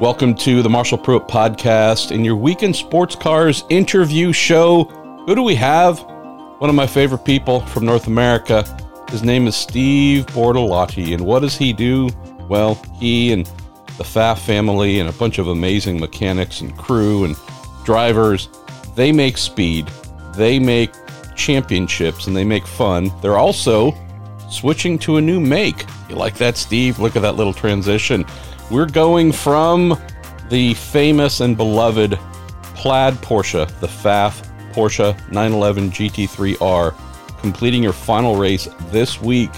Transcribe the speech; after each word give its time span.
Welcome 0.00 0.36
to 0.36 0.62
the 0.62 0.70
Marshall 0.70 0.96
Pruett 0.96 1.28
podcast 1.28 2.12
and 2.12 2.24
your 2.24 2.36
Week 2.36 2.62
In 2.62 2.72
Sports 2.72 3.16
Cars 3.16 3.64
interview 3.68 4.32
show. 4.32 4.84
Who 5.26 5.34
do 5.34 5.42
we 5.42 5.56
have? 5.56 5.98
One 6.58 6.70
of 6.70 6.76
my 6.76 6.86
favorite 6.86 7.24
people 7.24 7.62
from 7.66 7.84
North 7.84 8.06
America. 8.06 8.64
His 9.10 9.24
name 9.24 9.48
is 9.48 9.56
Steve 9.56 10.24
Bortolotti. 10.26 11.14
And 11.14 11.26
what 11.26 11.40
does 11.40 11.56
he 11.56 11.72
do? 11.72 12.10
Well, 12.48 12.76
he 12.94 13.32
and 13.32 13.44
the 13.96 14.04
Pfaff 14.04 14.38
family 14.38 15.00
and 15.00 15.08
a 15.08 15.12
bunch 15.12 15.40
of 15.40 15.48
amazing 15.48 15.98
mechanics 15.98 16.60
and 16.60 16.78
crew 16.78 17.24
and 17.24 17.34
drivers, 17.84 18.48
they 18.94 19.10
make 19.10 19.36
speed, 19.36 19.88
they 20.36 20.60
make 20.60 20.92
championships, 21.34 22.28
and 22.28 22.36
they 22.36 22.44
make 22.44 22.68
fun. 22.68 23.10
They're 23.20 23.36
also 23.36 23.96
switching 24.48 24.96
to 25.00 25.16
a 25.16 25.20
new 25.20 25.40
make. 25.40 25.86
You 26.08 26.14
like 26.14 26.38
that, 26.38 26.56
Steve? 26.56 27.00
Look 27.00 27.16
at 27.16 27.22
that 27.22 27.34
little 27.34 27.52
transition. 27.52 28.24
We're 28.70 28.84
going 28.84 29.32
from 29.32 29.98
the 30.50 30.74
famous 30.74 31.40
and 31.40 31.56
beloved 31.56 32.18
plaid 32.74 33.14
Porsche, 33.14 33.66
the 33.80 33.86
Pfaff 33.86 34.46
Porsche 34.74 35.16
911 35.32 35.90
GT3R, 35.90 36.94
completing 37.40 37.82
your 37.82 37.94
final 37.94 38.36
race 38.36 38.68
this 38.90 39.22
week 39.22 39.48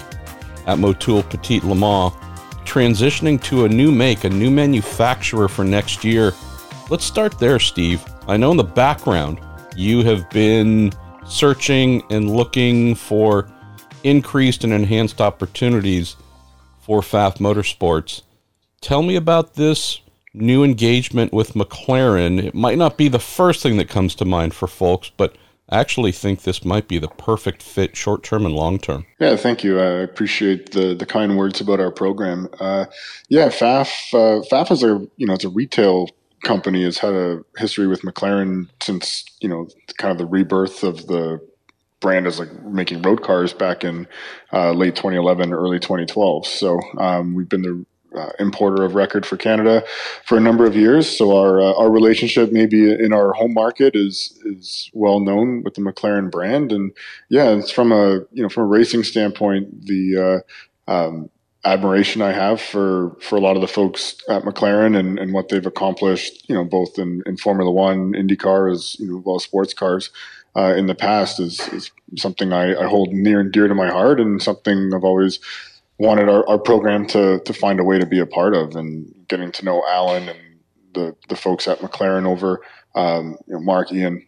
at 0.65 0.77
Motul 0.77 1.29
Petit 1.29 1.59
Le 1.59 1.75
Mans, 1.75 2.13
transitioning 2.63 3.43
to 3.43 3.65
a 3.65 3.69
new 3.69 3.91
make, 3.91 4.23
a 4.23 4.29
new 4.29 4.49
manufacturer 4.49 5.49
for 5.49 5.65
next 5.65 6.05
year. 6.05 6.31
Let's 6.89 7.03
start 7.03 7.37
there, 7.37 7.59
Steve. 7.59 8.01
I 8.29 8.37
know 8.37 8.51
in 8.51 8.57
the 8.57 8.63
background 8.63 9.41
you 9.75 10.05
have 10.05 10.29
been 10.29 10.93
searching 11.25 12.01
and 12.09 12.31
looking 12.31 12.95
for 12.95 13.51
increased 14.05 14.63
and 14.63 14.71
enhanced 14.71 15.19
opportunities 15.19 16.15
for 16.79 17.01
Pfaff 17.01 17.39
Motorsports. 17.39 18.21
Tell 18.81 19.03
me 19.03 19.15
about 19.15 19.53
this 19.53 20.01
new 20.33 20.63
engagement 20.63 21.31
with 21.31 21.53
McLaren. 21.53 22.43
It 22.43 22.55
might 22.55 22.79
not 22.79 22.97
be 22.97 23.07
the 23.07 23.19
first 23.19 23.61
thing 23.61 23.77
that 23.77 23.89
comes 23.89 24.15
to 24.15 24.25
mind 24.25 24.55
for 24.55 24.67
folks, 24.67 25.11
but 25.15 25.35
I 25.69 25.79
actually 25.79 26.11
think 26.11 26.41
this 26.41 26.65
might 26.65 26.87
be 26.87 26.97
the 26.97 27.07
perfect 27.07 27.61
fit 27.61 27.95
short 27.95 28.23
term 28.23 28.45
and 28.45 28.55
long 28.55 28.79
term. 28.79 29.05
Yeah, 29.19 29.35
thank 29.35 29.63
you. 29.63 29.79
I 29.79 30.01
appreciate 30.01 30.71
the 30.71 30.95
the 30.95 31.05
kind 31.05 31.37
words 31.37 31.61
about 31.61 31.79
our 31.79 31.91
program. 31.91 32.49
Uh, 32.59 32.85
yeah, 33.29 33.49
Pfaff 33.49 34.13
uh, 34.13 34.43
Pfaff 34.49 34.71
is 34.71 34.83
a 34.83 35.07
you 35.15 35.27
know 35.27 35.33
it's 35.33 35.45
a 35.45 35.49
retail 35.49 36.09
company. 36.43 36.83
Has 36.83 36.97
had 36.97 37.13
a 37.13 37.43
history 37.57 37.87
with 37.87 38.01
McLaren 38.01 38.67
since 38.81 39.25
you 39.41 39.47
know 39.47 39.67
kind 39.97 40.11
of 40.11 40.17
the 40.17 40.25
rebirth 40.25 40.83
of 40.83 41.05
the 41.05 41.39
brand 42.01 42.25
as 42.25 42.39
like 42.39 42.51
making 42.63 43.01
road 43.03 43.21
cars 43.21 43.53
back 43.53 43.83
in 43.83 44.07
uh, 44.51 44.71
late 44.71 44.95
2011, 44.95 45.53
early 45.53 45.79
2012. 45.79 46.47
So 46.47 46.79
um, 46.97 47.35
we've 47.35 47.47
been 47.47 47.61
the 47.61 47.85
uh, 48.15 48.29
importer 48.39 48.83
of 48.83 48.95
record 48.95 49.25
for 49.25 49.37
Canada 49.37 49.83
for 50.25 50.37
a 50.37 50.41
number 50.41 50.65
of 50.65 50.75
years. 50.75 51.07
So 51.07 51.37
our 51.37 51.61
uh, 51.61 51.73
our 51.73 51.89
relationship, 51.89 52.51
maybe 52.51 52.91
in 52.91 53.13
our 53.13 53.33
home 53.33 53.53
market, 53.53 53.95
is 53.95 54.39
is 54.45 54.89
well 54.93 55.19
known 55.19 55.63
with 55.63 55.75
the 55.75 55.81
McLaren 55.81 56.29
brand. 56.29 56.71
And 56.71 56.91
yeah, 57.29 57.49
it's 57.51 57.71
from 57.71 57.91
a 57.91 58.19
you 58.31 58.43
know 58.43 58.49
from 58.49 58.63
a 58.63 58.67
racing 58.67 59.03
standpoint, 59.03 59.85
the 59.85 60.43
uh, 60.87 60.91
um, 60.91 61.29
admiration 61.63 62.21
I 62.21 62.31
have 62.31 62.59
for 62.59 63.15
for 63.21 63.35
a 63.35 63.41
lot 63.41 63.55
of 63.55 63.61
the 63.61 63.67
folks 63.67 64.17
at 64.29 64.43
McLaren 64.43 64.97
and, 64.97 65.19
and 65.19 65.33
what 65.33 65.49
they've 65.49 65.65
accomplished. 65.65 66.49
You 66.49 66.55
know, 66.55 66.63
both 66.63 66.97
in, 66.97 67.21
in 67.25 67.37
Formula 67.37 67.71
One, 67.71 68.13
IndyCar, 68.13 68.71
as 68.71 68.97
you 68.99 69.11
know, 69.11 69.23
well 69.25 69.39
sports 69.39 69.73
cars. 69.73 70.09
Uh, 70.53 70.73
in 70.75 70.85
the 70.85 70.95
past 70.95 71.39
is, 71.39 71.61
is 71.69 71.91
something 72.17 72.51
I, 72.51 72.75
I 72.75 72.85
hold 72.85 73.13
near 73.13 73.39
and 73.39 73.53
dear 73.53 73.69
to 73.69 73.75
my 73.75 73.89
heart, 73.89 74.19
and 74.19 74.41
something 74.41 74.91
I've 74.93 75.05
always 75.05 75.39
wanted 76.01 76.29
our, 76.29 76.47
our 76.49 76.59
program 76.59 77.05
to 77.07 77.39
to 77.45 77.53
find 77.53 77.79
a 77.79 77.83
way 77.83 77.99
to 77.99 78.05
be 78.05 78.19
a 78.19 78.25
part 78.25 78.53
of 78.55 78.75
and 78.75 79.13
getting 79.27 79.51
to 79.53 79.65
know 79.65 79.83
Alan 79.87 80.27
and 80.29 80.39
the 80.93 81.15
the 81.29 81.35
folks 81.35 81.67
at 81.67 81.79
McLaren 81.79 82.25
over 82.25 82.61
um, 82.93 83.37
you 83.47 83.53
know, 83.53 83.61
Mark 83.61 83.91
Ian 83.93 84.25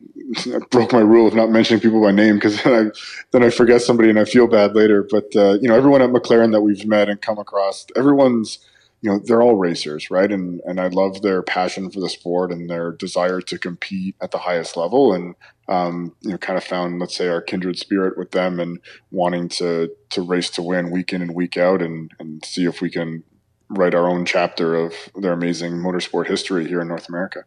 I 0.47 0.59
broke 0.71 0.93
my 0.93 0.99
rule 0.99 1.27
of 1.27 1.33
not 1.33 1.49
mentioning 1.49 1.81
people 1.81 2.01
by 2.01 2.11
name 2.11 2.35
because 2.35 2.61
then 2.63 2.73
I 2.73 2.91
then 3.31 3.43
I 3.43 3.49
forget 3.49 3.81
somebody 3.81 4.09
and 4.09 4.19
I 4.19 4.25
feel 4.25 4.47
bad 4.47 4.75
later. 4.75 5.05
But 5.09 5.35
uh, 5.35 5.57
you 5.61 5.67
know 5.67 5.75
everyone 5.75 6.01
at 6.01 6.11
McLaren 6.11 6.51
that 6.51 6.61
we've 6.61 6.85
met 6.85 7.09
and 7.09 7.21
come 7.21 7.39
across, 7.39 7.85
everyone's 7.95 8.59
you 9.03 9.11
know 9.11 9.19
they're 9.19 9.41
all 9.41 9.55
racers 9.55 10.09
right? 10.09 10.31
And 10.31 10.61
and 10.65 10.79
i 10.79 10.87
love 10.87 11.21
their 11.21 11.43
passion 11.43 11.91
for 11.91 11.99
the 11.99 12.09
sport 12.09 12.51
and 12.51 12.69
their 12.69 12.93
desire 12.93 13.41
to 13.41 13.59
compete 13.59 14.15
at 14.21 14.31
the 14.31 14.39
highest 14.39 14.75
level 14.77 15.13
and 15.13 15.35
um, 15.67 16.15
you 16.21 16.31
know 16.31 16.37
kind 16.37 16.57
of 16.57 16.63
found 16.63 16.99
let's 16.99 17.15
say 17.15 17.27
our 17.27 17.41
kindred 17.41 17.77
spirit 17.77 18.17
with 18.17 18.31
them 18.31 18.59
and 18.59 18.79
wanting 19.11 19.49
to 19.49 19.91
to 20.09 20.21
race 20.21 20.49
to 20.51 20.61
win 20.61 20.89
week 20.89 21.13
in 21.13 21.21
and 21.21 21.35
week 21.35 21.57
out 21.57 21.81
and 21.81 22.11
and 22.17 22.43
see 22.45 22.65
if 22.65 22.81
we 22.81 22.89
can 22.89 23.23
write 23.69 23.93
our 23.93 24.07
own 24.07 24.25
chapter 24.25 24.75
of 24.75 24.93
their 25.15 25.33
amazing 25.33 25.73
motorsport 25.73 26.27
history 26.27 26.67
here 26.67 26.81
in 26.81 26.87
north 26.87 27.09
america. 27.09 27.43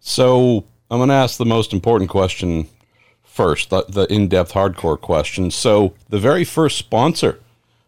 So 0.00 0.64
i'm 0.90 0.98
going 0.98 1.08
to 1.08 1.14
ask 1.14 1.38
the 1.38 1.44
most 1.44 1.72
important 1.72 2.08
question 2.08 2.68
first 3.24 3.70
the, 3.70 3.84
the 3.88 4.06
in-depth 4.12 4.52
hardcore 4.52 5.00
question. 5.00 5.50
So 5.50 5.94
the 6.08 6.18
very 6.18 6.44
first 6.44 6.78
sponsor 6.78 7.40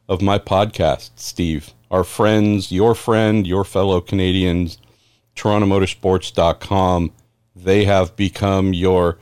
of 0.08 0.20
my 0.20 0.40
podcast 0.40 1.10
steve 1.14 1.72
our 1.90 2.04
friends, 2.04 2.70
your 2.70 2.94
friend, 2.94 3.46
your 3.46 3.64
fellow 3.64 4.00
Canadians, 4.00 4.78
TorontoMotorsports.com. 5.36 7.12
They 7.56 7.84
have 7.84 8.16
become 8.16 8.72
your 8.72 9.18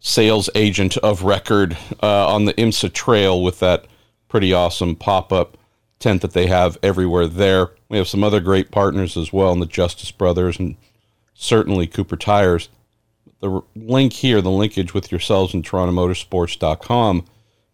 sales 0.00 0.48
agent 0.54 0.96
of 0.98 1.22
record 1.22 1.76
uh, 2.02 2.34
on 2.34 2.44
the 2.44 2.54
IMSA 2.54 2.92
Trail 2.92 3.42
with 3.42 3.58
that 3.60 3.86
pretty 4.28 4.52
awesome 4.52 4.96
pop 4.96 5.32
up 5.32 5.56
tent 5.98 6.22
that 6.22 6.32
they 6.32 6.46
have 6.46 6.78
everywhere 6.82 7.26
there. 7.26 7.70
We 7.88 7.98
have 7.98 8.08
some 8.08 8.24
other 8.24 8.40
great 8.40 8.70
partners 8.70 9.16
as 9.16 9.32
well 9.32 9.52
in 9.52 9.60
the 9.60 9.66
Justice 9.66 10.10
Brothers 10.10 10.58
and 10.58 10.76
certainly 11.34 11.86
Cooper 11.86 12.16
Tires. 12.16 12.68
The 13.40 13.62
link 13.74 14.14
here, 14.14 14.40
the 14.40 14.50
linkage 14.50 14.94
with 14.94 15.10
yourselves 15.10 15.54
and 15.54 15.64
TorontoMotorsports.com, 15.64 17.24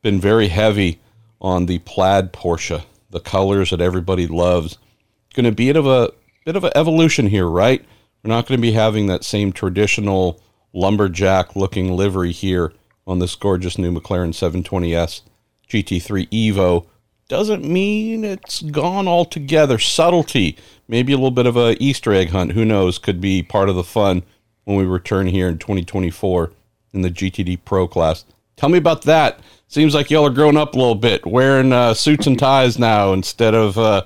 been 0.03 0.21
very 0.21 0.49
heavy 0.49 1.01
on 1.41 1.67
the 1.67 1.79
plaid 1.81 2.33
Porsche 2.33 2.85
the 3.13 3.21
colors 3.21 3.71
that 3.71 3.81
everybody 3.81 4.27
loves. 4.27 4.79
It's 5.27 5.37
Going 5.37 5.45
to 5.45 5.53
be 5.53 5.71
a 5.71 5.75
bit 5.75 5.79
of 5.79 5.87
a 5.87 6.13
bit 6.45 6.57
of 6.57 6.65
an 6.65 6.73
evolution 6.75 7.29
here, 7.29 7.47
right? 7.47 7.85
We're 8.23 8.29
not 8.29 8.47
going 8.47 8.59
to 8.59 8.63
be 8.63 8.73
having 8.73 9.07
that 9.07 9.25
same 9.25 9.53
traditional 9.53 10.41
lumberjack 10.73 11.55
looking 11.55 11.93
livery 11.93 12.33
here 12.33 12.73
on 13.07 13.19
this 13.19 13.35
gorgeous 13.35 13.79
new 13.79 13.93
McLaren 13.93 14.31
720S 14.31 15.23
GT3 15.69 16.29
Evo. 16.31 16.87
Doesn't 17.29 17.65
mean 17.65 18.25
it's 18.25 18.63
gone 18.63 19.09
altogether. 19.09 19.79
Subtlety, 19.79 20.57
maybe 20.89 21.13
a 21.13 21.17
little 21.17 21.31
bit 21.31 21.47
of 21.47 21.57
a 21.57 21.77
Easter 21.83 22.13
egg 22.13 22.31
hunt. 22.31 22.53
Who 22.53 22.65
knows? 22.65 22.99
Could 22.99 23.21
be 23.21 23.43
part 23.43 23.69
of 23.69 23.77
the 23.77 23.85
fun 23.85 24.23
when 24.65 24.77
we 24.77 24.85
return 24.85 25.27
here 25.29 25.49
in 25.49 25.59
2024 25.59 26.53
in 26.93 27.03
the 27.03 27.11
GTD 27.11 27.61
Pro 27.65 27.89
class. 27.89 28.25
Tell 28.57 28.69
me 28.69 28.79
about 28.79 29.03
that. 29.03 29.41
Seems 29.69 29.95
like 29.95 30.11
y'all 30.11 30.27
are 30.27 30.31
growing 30.31 30.57
up 30.57 30.75
a 30.75 30.79
little 30.79 30.95
bit, 30.95 31.25
wearing 31.27 31.73
uh, 31.73 31.95
suits 31.95 32.27
and 32.27 32.39
ties 32.39 32.79
now 32.79 33.13
instead 33.13 33.55
of 33.55 33.79
uh, 33.79 34.05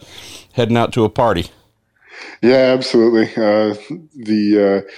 heading 0.53 0.77
out 0.77 0.93
to 0.93 1.05
a 1.05 1.11
party. 1.11 1.47
Yeah, 2.43 2.75
absolutely. 2.77 3.25
Uh, 3.31 3.75
the 4.15 4.84
uh, 4.87 4.91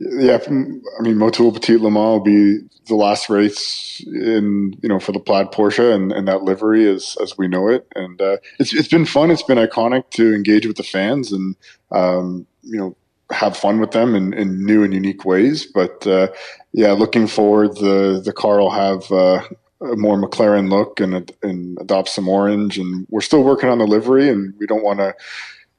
yeah, 0.00 0.38
I 0.46 0.50
mean, 0.50 1.16
Motul 1.16 1.54
Petit 1.54 1.76
Le 1.76 1.90
Mans 1.90 2.18
will 2.18 2.20
be 2.20 2.58
the 2.86 2.94
last 2.94 3.28
race 3.28 4.02
in 4.06 4.74
you 4.82 4.88
know 4.88 4.98
for 4.98 5.12
the 5.12 5.20
plaid 5.20 5.52
Porsche 5.52 5.94
and, 5.94 6.10
and 6.10 6.26
that 6.26 6.42
livery 6.42 6.88
as 6.88 7.16
as 7.22 7.36
we 7.36 7.48
know 7.48 7.68
it, 7.68 7.86
and 7.94 8.20
uh, 8.20 8.38
it's 8.58 8.72
it's 8.74 8.88
been 8.88 9.04
fun. 9.04 9.30
It's 9.30 9.42
been 9.42 9.58
iconic 9.58 10.10
to 10.12 10.34
engage 10.34 10.66
with 10.66 10.76
the 10.76 10.82
fans 10.82 11.32
and 11.32 11.54
um, 11.92 12.46
you 12.62 12.78
know 12.78 12.96
have 13.30 13.56
fun 13.56 13.80
with 13.80 13.92
them 13.92 14.14
in, 14.14 14.32
in 14.34 14.64
new 14.64 14.82
and 14.82 14.92
unique 14.92 15.24
ways. 15.24 15.66
But 15.66 16.06
uh, 16.06 16.28
yeah, 16.72 16.92
looking 16.92 17.26
forward, 17.26 17.76
the 17.76 18.20
the 18.24 18.32
car 18.32 18.58
will 18.58 18.70
have 18.70 19.10
uh, 19.10 19.42
a 19.82 19.96
more 19.96 20.16
McLaren 20.16 20.70
look 20.70 21.00
and 21.00 21.30
and 21.42 21.78
adopt 21.80 22.08
some 22.08 22.28
orange. 22.28 22.78
And 22.78 23.06
we're 23.10 23.20
still 23.20 23.44
working 23.44 23.68
on 23.68 23.78
the 23.78 23.86
livery, 23.86 24.28
and 24.28 24.54
we 24.58 24.66
don't 24.66 24.84
want 24.84 24.98
to 24.98 25.14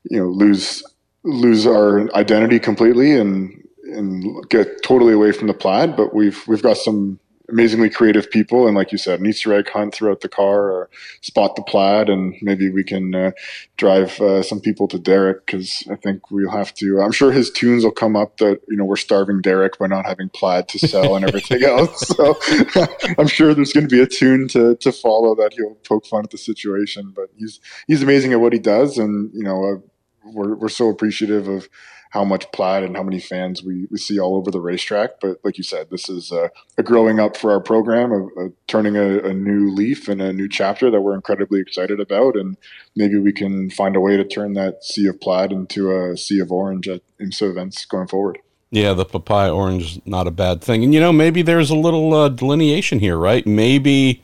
you 0.09 0.19
know 0.19 0.28
lose 0.28 0.83
lose 1.24 1.68
our 1.68 2.13
identity 2.15 2.59
completely 2.59 3.12
and 3.13 3.57
and 3.83 4.50
get 4.50 4.81
totally 4.83 5.13
away 5.13 5.31
from 5.31 5.47
the 5.47 5.54
plaid. 5.54 5.95
But 5.95 6.13
we've 6.13 6.42
we've 6.47 6.63
got 6.63 6.77
some 6.77 7.19
amazingly 7.51 7.89
creative 7.89 8.30
people, 8.31 8.68
and 8.68 8.75
like 8.75 8.92
you 8.92 8.98
said, 8.98 9.19
an 9.19 9.25
Easter 9.25 9.53
egg 9.53 9.69
hunt 9.69 9.94
throughout 9.94 10.21
the 10.21 10.30
car, 10.30 10.71
or 10.71 10.89
spot 11.21 11.56
the 11.56 11.62
plaid, 11.62 12.09
and 12.09 12.36
maybe 12.42 12.69
we 12.69 12.83
can 12.83 13.13
uh, 13.13 13.31
drive 13.77 14.19
uh, 14.21 14.42
some 14.42 14.59
people 14.59 14.88
to 14.88 14.98
Derek 14.98 15.45
because 15.45 15.83
I 15.92 15.95
think 15.95 16.31
we'll 16.31 16.50
have 16.51 16.74
to. 16.75 17.01
I'm 17.01 17.12
sure 17.12 17.31
his 17.31 17.51
tunes 17.51 17.83
will 17.83 17.92
come 17.92 18.15
up 18.15 18.38
that 18.38 18.62
you 18.68 18.77
know 18.77 18.86
we're 18.86 18.95
starving 18.95 19.42
Derek 19.42 19.77
by 19.77 19.88
not 19.88 20.06
having 20.06 20.30
plaid 20.30 20.68
to 20.69 20.80
sell 20.80 21.15
and 21.15 21.25
everything 21.25 21.63
else. 21.65 22.07
So 22.07 22.38
I'm 23.18 23.27
sure 23.27 23.54
there's 23.54 23.74
going 23.74 23.88
to 23.88 23.95
be 23.95 24.01
a 24.01 24.07
tune 24.07 24.47
to 24.50 24.75
to 24.75 24.92
follow 24.92 25.36
that 25.36 25.54
he'll 25.54 25.75
poke 25.88 26.06
fun 26.06 26.24
at 26.24 26.31
the 26.31 26.38
situation. 26.38 27.13
But 27.15 27.30
he's 27.36 27.59
he's 27.88 28.01
amazing 28.01 28.33
at 28.33 28.39
what 28.39 28.54
he 28.54 28.59
does, 28.59 28.97
and 28.97 29.31
you 29.33 29.44
know. 29.44 29.63
Uh, 29.63 29.88
we're 30.24 30.56
we're 30.56 30.69
so 30.69 30.88
appreciative 30.88 31.47
of 31.47 31.68
how 32.12 32.25
much 32.25 32.52
plaid 32.52 32.84
and 32.84 32.96
how 32.96 33.04
many 33.04 33.19
fans 33.19 33.63
we, 33.63 33.88
we 33.90 33.98
see 33.98 34.19
all 34.19 34.36
over 34.36 34.52
the 34.52 34.60
racetrack. 34.60 35.22
But 35.22 35.38
like 35.44 35.58
you 35.58 35.63
said, 35.63 35.90
this 35.90 36.10
is 36.10 36.31
a, 36.31 36.52
a 36.78 36.84
growing 36.84 37.22
up 37.22 37.38
for 37.38 37.52
our 37.52 37.62
program, 37.62 38.12
a, 38.12 38.25
a 38.25 38.50
turning 38.68 38.98
a, 38.98 39.19
a, 39.19 39.34
new 39.34 39.74
leaf 39.74 40.10
and 40.10 40.22
a 40.22 40.34
new 40.34 40.50
chapter 40.50 40.92
that 40.92 41.00
we're 41.00 41.16
incredibly 41.16 41.62
excited 41.62 42.02
about. 42.02 42.36
And 42.36 42.58
maybe 42.98 43.18
we 43.18 43.31
can 43.31 43.69
find 43.69 43.96
a 43.96 44.02
way 44.02 44.18
to 44.18 44.25
turn 44.25 44.54
that 44.54 44.84
sea 44.84 45.08
of 45.08 45.22
plaid 45.22 45.54
into 45.54 45.96
a 45.96 46.18
sea 46.18 46.40
of 46.40 46.52
orange 46.52 46.90
at 46.90 47.02
IMSA 47.22 47.52
events 47.52 47.86
going 47.86 48.08
forward. 48.08 48.40
Yeah, 48.72 48.92
the 48.94 49.06
papaya 49.06 49.54
orange 49.54 49.84
is 49.84 50.02
not 50.06 50.28
a 50.28 50.31
bad 50.31 50.62
thing. 50.62 50.84
And, 50.84 50.94
you 50.94 51.00
know, 51.00 51.14
maybe 51.14 51.42
there's 51.42 51.69
a 51.69 51.75
little 51.75 52.14
uh, 52.14 52.28
delineation 52.28 53.00
here, 53.00 53.18
right? 53.18 53.48
Maybe 53.48 54.22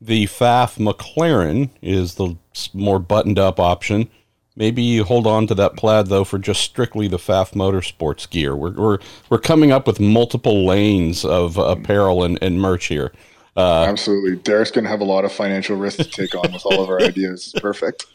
the 0.00 0.26
Pfaff 0.26 0.78
McLaren 0.78 1.70
is 1.82 2.14
the 2.14 2.36
more 2.72 3.00
buttoned 3.00 3.40
up 3.40 3.58
option 3.58 4.08
Maybe 4.58 4.82
you 4.82 5.04
hold 5.04 5.28
on 5.28 5.46
to 5.46 5.54
that 5.54 5.76
plaid 5.76 6.08
though 6.08 6.24
for 6.24 6.36
just 6.36 6.62
strictly 6.62 7.06
the 7.06 7.16
Pfaff 7.16 7.52
Motorsports 7.52 8.28
gear. 8.28 8.56
We're 8.56 8.72
we're 8.72 8.98
we're 9.30 9.38
coming 9.38 9.70
up 9.70 9.86
with 9.86 10.00
multiple 10.00 10.66
lanes 10.66 11.24
of 11.24 11.56
apparel 11.56 12.24
and, 12.24 12.42
and 12.42 12.60
merch 12.60 12.86
here. 12.86 13.12
Uh, 13.56 13.84
Absolutely, 13.84 14.34
Derek's 14.34 14.72
going 14.72 14.82
to 14.82 14.90
have 14.90 15.00
a 15.00 15.04
lot 15.04 15.24
of 15.24 15.30
financial 15.30 15.76
risk 15.76 15.98
to 15.98 16.04
take 16.04 16.34
on 16.34 16.52
with 16.52 16.66
all 16.66 16.82
of 16.82 16.88
our 16.88 17.00
ideas. 17.00 17.54
Perfect. 17.62 18.06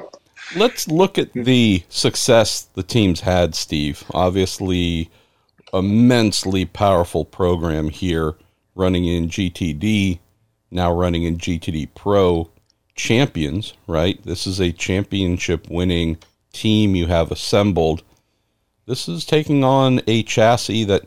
Let's 0.56 0.88
look 0.88 1.18
at 1.18 1.34
the 1.34 1.84
success 1.90 2.62
the 2.62 2.82
teams 2.82 3.20
had, 3.20 3.54
Steve. 3.54 4.02
Obviously, 4.14 5.10
immensely 5.74 6.64
powerful 6.64 7.26
program 7.26 7.90
here, 7.90 8.36
running 8.74 9.04
in 9.04 9.28
GTD, 9.28 10.18
now 10.70 10.92
running 10.92 11.24
in 11.24 11.36
GTD 11.36 11.90
Pro 11.94 12.50
champions, 13.00 13.74
right? 13.86 14.22
This 14.24 14.46
is 14.46 14.60
a 14.60 14.72
championship 14.72 15.68
winning 15.68 16.18
team 16.52 16.94
you 16.94 17.06
have 17.06 17.32
assembled. 17.32 18.02
This 18.86 19.08
is 19.08 19.24
taking 19.24 19.64
on 19.64 20.00
a 20.06 20.22
chassis 20.22 20.84
that 20.84 21.04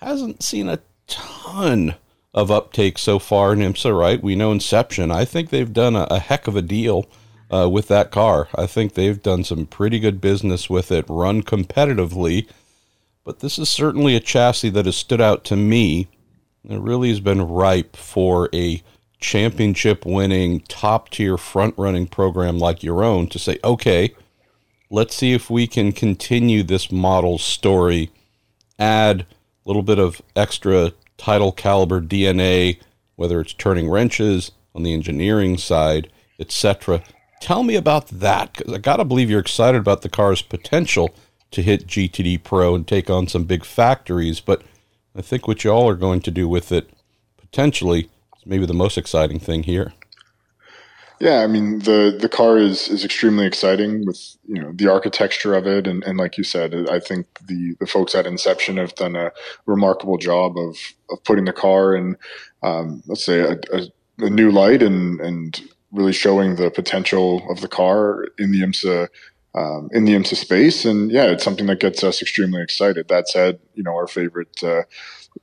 hasn't 0.00 0.42
seen 0.42 0.68
a 0.68 0.80
ton 1.06 1.94
of 2.32 2.50
uptake 2.50 2.98
so 2.98 3.18
far 3.18 3.52
in 3.52 3.60
IMSA, 3.60 3.96
right? 3.96 4.22
We 4.22 4.34
know 4.34 4.50
Inception. 4.50 5.10
I 5.10 5.24
think 5.24 5.50
they've 5.50 5.72
done 5.72 5.94
a, 5.94 6.06
a 6.10 6.18
heck 6.18 6.48
of 6.48 6.56
a 6.56 6.62
deal 6.62 7.06
uh, 7.50 7.68
with 7.70 7.88
that 7.88 8.10
car. 8.10 8.48
I 8.54 8.66
think 8.66 8.94
they've 8.94 9.22
done 9.22 9.44
some 9.44 9.66
pretty 9.66 10.00
good 10.00 10.20
business 10.20 10.68
with 10.68 10.90
it, 10.90 11.04
run 11.08 11.42
competitively. 11.42 12.48
But 13.22 13.38
this 13.38 13.58
is 13.58 13.70
certainly 13.70 14.16
a 14.16 14.20
chassis 14.20 14.70
that 14.70 14.86
has 14.86 14.96
stood 14.96 15.20
out 15.20 15.44
to 15.44 15.56
me. 15.56 16.08
It 16.68 16.80
really 16.80 17.10
has 17.10 17.20
been 17.20 17.42
ripe 17.42 17.96
for 17.96 18.48
a 18.52 18.82
championship 19.24 20.04
winning, 20.04 20.60
top 20.60 21.08
tier 21.08 21.38
front 21.38 21.74
running 21.78 22.06
program 22.06 22.58
like 22.58 22.82
your 22.82 23.02
own 23.02 23.26
to 23.26 23.38
say, 23.38 23.58
okay, 23.64 24.14
let's 24.90 25.16
see 25.16 25.32
if 25.32 25.48
we 25.48 25.66
can 25.66 25.92
continue 25.92 26.62
this 26.62 26.92
model 26.92 27.38
story, 27.38 28.10
add 28.78 29.22
a 29.22 29.26
little 29.64 29.82
bit 29.82 29.98
of 29.98 30.20
extra 30.36 30.92
title 31.16 31.52
caliber 31.52 32.02
DNA, 32.02 32.78
whether 33.16 33.40
it's 33.40 33.54
turning 33.54 33.88
wrenches 33.88 34.52
on 34.74 34.82
the 34.82 34.92
engineering 34.92 35.56
side, 35.56 36.10
etc. 36.38 37.02
Tell 37.40 37.62
me 37.62 37.76
about 37.76 38.08
that 38.08 38.52
because 38.52 38.74
I 38.74 38.78
got 38.78 38.98
to 38.98 39.04
believe 39.04 39.30
you're 39.30 39.40
excited 39.40 39.80
about 39.80 40.02
the 40.02 40.10
car's 40.10 40.42
potential 40.42 41.14
to 41.50 41.62
hit 41.62 41.86
GTD 41.86 42.42
Pro 42.42 42.74
and 42.74 42.86
take 42.86 43.08
on 43.08 43.26
some 43.26 43.44
big 43.44 43.64
factories. 43.64 44.40
But 44.40 44.62
I 45.16 45.22
think 45.22 45.48
what 45.48 45.64
y'all 45.64 45.88
are 45.88 45.94
going 45.94 46.20
to 46.20 46.30
do 46.30 46.46
with 46.46 46.70
it 46.72 46.90
potentially 47.38 48.10
maybe 48.44 48.66
the 48.66 48.74
most 48.74 48.98
exciting 48.98 49.38
thing 49.38 49.62
here. 49.62 49.92
Yeah, 51.20 51.40
I 51.40 51.46
mean 51.46 51.78
the 51.78 52.16
the 52.20 52.28
car 52.28 52.58
is 52.58 52.88
is 52.88 53.04
extremely 53.04 53.46
exciting 53.46 54.04
with 54.04 54.36
you 54.46 54.60
know 54.60 54.72
the 54.74 54.90
architecture 54.90 55.54
of 55.54 55.66
it, 55.66 55.86
and, 55.86 56.02
and 56.04 56.18
like 56.18 56.36
you 56.36 56.44
said, 56.44 56.74
I 56.90 56.98
think 56.98 57.26
the 57.46 57.76
the 57.78 57.86
folks 57.86 58.14
at 58.14 58.26
Inception 58.26 58.78
have 58.78 58.94
done 58.96 59.14
a 59.14 59.30
remarkable 59.64 60.18
job 60.18 60.58
of 60.58 60.76
of 61.10 61.22
putting 61.24 61.44
the 61.44 61.52
car 61.52 61.94
in, 61.94 62.16
um, 62.62 63.02
let's 63.06 63.24
say 63.24 63.40
a, 63.40 63.52
a, 63.72 64.26
a, 64.26 64.30
new 64.30 64.50
light 64.50 64.82
and 64.82 65.20
and 65.20 65.62
really 65.92 66.12
showing 66.12 66.56
the 66.56 66.70
potential 66.70 67.46
of 67.48 67.60
the 67.60 67.68
car 67.68 68.26
in 68.38 68.50
the 68.50 68.62
IMSA 68.62 69.08
um, 69.54 69.88
in 69.92 70.04
the 70.04 70.14
IMSA 70.14 70.34
space, 70.34 70.84
and 70.84 71.12
yeah, 71.12 71.26
it's 71.26 71.44
something 71.44 71.66
that 71.66 71.78
gets 71.78 72.02
us 72.02 72.20
extremely 72.20 72.60
excited. 72.60 73.06
That 73.06 73.28
said, 73.28 73.60
you 73.74 73.84
know 73.84 73.94
our 73.94 74.08
favorite. 74.08 74.62
Uh, 74.62 74.82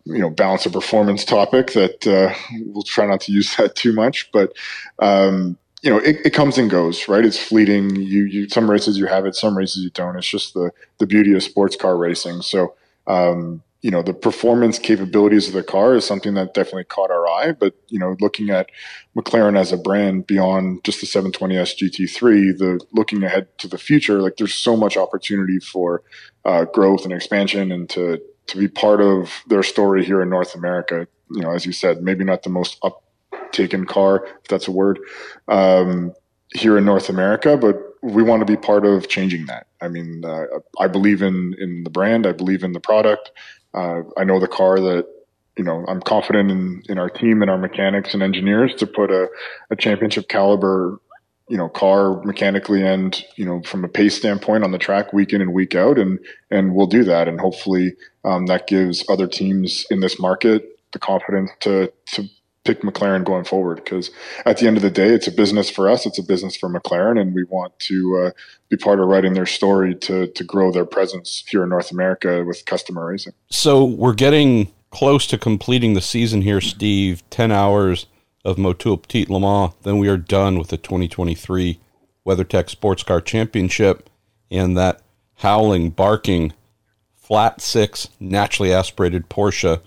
you 0.05 0.19
know 0.19 0.29
balance 0.29 0.65
of 0.65 0.73
performance 0.73 1.23
topic 1.23 1.73
that 1.73 2.07
uh, 2.07 2.33
we'll 2.65 2.83
try 2.83 3.05
not 3.05 3.21
to 3.21 3.31
use 3.31 3.55
that 3.57 3.75
too 3.75 3.93
much 3.93 4.29
but 4.31 4.53
um, 4.99 5.57
you 5.81 5.89
know 5.89 5.97
it, 5.97 6.17
it, 6.25 6.29
comes 6.31 6.57
and 6.57 6.69
goes 6.69 7.07
right? 7.07 7.25
It's 7.25 7.37
fleeting. 7.37 7.95
You 7.95 8.25
you 8.25 8.49
some 8.49 8.69
races 8.69 8.97
you 8.97 9.07
have 9.07 9.25
it 9.25 9.35
some 9.35 9.57
races 9.57 9.83
you 9.83 9.89
don't. 9.89 10.15
It's 10.15 10.27
just 10.27 10.53
the 10.53 10.71
the 10.99 11.07
beauty 11.07 11.33
of 11.33 11.43
sports 11.43 11.75
car 11.75 11.97
racing. 11.97 12.41
So 12.43 12.75
um, 13.07 13.63
you 13.81 13.89
know 13.89 14.03
the 14.03 14.13
performance 14.13 14.77
capabilities 14.77 15.47
of 15.47 15.53
the 15.53 15.63
car 15.63 15.95
is 15.95 16.05
something 16.05 16.35
that 16.35 16.53
definitely 16.53 16.83
caught 16.83 17.09
our 17.09 17.27
eye 17.27 17.51
but 17.51 17.73
you 17.87 17.97
know 17.97 18.15
looking 18.19 18.51
at 18.51 18.69
mclaren 19.15 19.57
as 19.57 19.71
a 19.71 19.77
brand 19.77 20.27
beyond 20.27 20.83
just 20.83 21.01
the 21.01 21.07
720s 21.07 21.75
gt3 21.75 22.57
the 22.57 22.79
looking 22.93 23.23
ahead 23.23 23.47
to 23.57 23.67
the 23.67 23.79
future 23.79 24.21
like 24.21 24.37
there's 24.37 24.53
so 24.53 24.77
much 24.77 24.97
opportunity 24.97 25.59
for 25.59 26.03
uh, 26.45 26.65
growth 26.65 27.03
and 27.03 27.13
expansion 27.13 27.71
and 27.71 27.89
to 27.89 28.19
to 28.47 28.57
be 28.57 28.67
part 28.67 29.01
of 29.01 29.43
their 29.47 29.63
story 29.63 30.05
here 30.05 30.21
in 30.21 30.29
North 30.29 30.55
America. 30.55 31.07
You 31.29 31.41
know, 31.41 31.51
as 31.51 31.65
you 31.65 31.71
said, 31.71 32.01
maybe 32.01 32.23
not 32.23 32.43
the 32.43 32.49
most 32.49 32.79
uptaken 32.81 33.87
car, 33.87 34.25
if 34.25 34.47
that's 34.49 34.67
a 34.67 34.71
word, 34.71 34.99
um, 35.47 36.13
here 36.53 36.77
in 36.77 36.85
North 36.85 37.09
America, 37.09 37.55
but 37.55 37.77
we 38.01 38.23
want 38.23 38.41
to 38.41 38.45
be 38.45 38.57
part 38.57 38.85
of 38.85 39.07
changing 39.07 39.45
that. 39.45 39.67
I 39.81 39.87
mean, 39.87 40.25
uh, 40.25 40.45
I 40.79 40.87
believe 40.87 41.21
in 41.21 41.55
in 41.59 41.83
the 41.83 41.89
brand. 41.89 42.25
I 42.25 42.31
believe 42.31 42.63
in 42.63 42.73
the 42.73 42.79
product. 42.79 43.31
Uh, 43.73 44.01
I 44.17 44.23
know 44.23 44.39
the 44.39 44.47
car 44.47 44.79
that 44.79 45.05
you 45.57 45.63
know. 45.63 45.85
I'm 45.87 46.01
confident 46.01 46.51
in 46.51 46.83
in 46.89 46.97
our 46.97 47.09
team 47.09 47.41
and 47.41 47.49
our 47.49 47.57
mechanics 47.57 48.13
and 48.13 48.23
engineers 48.23 48.73
to 48.75 48.87
put 48.87 49.11
a, 49.11 49.29
a 49.69 49.75
championship 49.75 50.27
caliber 50.27 50.99
you 51.51 51.57
know 51.57 51.67
car 51.67 52.23
mechanically 52.23 52.81
and 52.81 53.25
you 53.35 53.43
know 53.43 53.61
from 53.63 53.83
a 53.83 53.89
pace 53.89 54.15
standpoint 54.15 54.63
on 54.63 54.71
the 54.71 54.77
track 54.77 55.11
week 55.11 55.33
in 55.33 55.41
and 55.41 55.53
week 55.53 55.75
out 55.75 55.99
and 55.99 56.17
and 56.49 56.73
we'll 56.73 56.87
do 56.87 57.03
that. 57.03 57.27
And 57.27 57.41
hopefully 57.41 57.93
um, 58.23 58.45
that 58.45 58.67
gives 58.67 59.03
other 59.09 59.27
teams 59.27 59.85
in 59.91 59.99
this 59.99 60.17
market 60.17 60.79
the 60.93 60.99
confidence 60.99 61.51
to 61.59 61.91
to 62.13 62.29
pick 62.63 62.83
McLaren 62.83 63.25
going 63.25 63.43
forward. 63.43 63.83
Because 63.83 64.11
at 64.45 64.59
the 64.59 64.67
end 64.67 64.77
of 64.77 64.83
the 64.83 64.89
day 64.89 65.09
it's 65.09 65.27
a 65.27 65.31
business 65.31 65.69
for 65.69 65.89
us 65.89 66.05
it's 66.05 66.17
a 66.17 66.23
business 66.23 66.55
for 66.55 66.69
McLaren 66.69 67.19
and 67.19 67.35
we 67.35 67.43
want 67.43 67.77
to 67.79 68.27
uh, 68.27 68.31
be 68.69 68.77
part 68.77 69.01
of 69.01 69.09
writing 69.09 69.33
their 69.33 69.45
story 69.45 69.93
to 69.93 70.27
to 70.27 70.43
grow 70.45 70.71
their 70.71 70.85
presence 70.85 71.43
here 71.49 71.63
in 71.63 71.69
North 71.69 71.91
America 71.91 72.45
with 72.45 72.65
customer 72.65 73.07
racing. 73.07 73.33
So 73.49 73.83
we're 73.83 74.13
getting 74.13 74.71
close 74.89 75.27
to 75.27 75.37
completing 75.37 75.95
the 75.95 76.01
season 76.01 76.43
here 76.43 76.61
Steve. 76.61 77.29
10 77.29 77.51
hours 77.51 78.05
of 78.43 78.57
Motul 78.57 79.01
Petit 79.01 79.25
Le 79.25 79.39
Mans, 79.39 79.73
then 79.83 79.97
we 79.97 80.07
are 80.07 80.17
done 80.17 80.57
with 80.57 80.69
the 80.69 80.77
2023 80.77 81.79
WeatherTech 82.25 82.69
Sports 82.69 83.03
Car 83.03 83.21
Championship 83.21 84.09
and 84.49 84.77
that 84.77 85.01
howling, 85.35 85.91
barking, 85.91 86.53
flat 87.15 87.61
six, 87.61 88.09
naturally 88.19 88.73
aspirated 88.73 89.29
Porsche 89.29 89.81